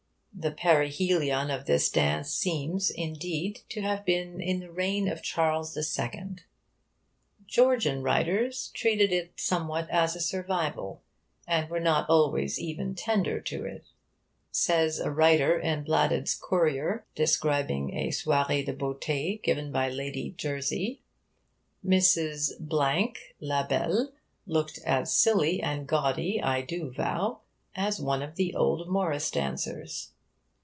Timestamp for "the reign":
4.59-5.07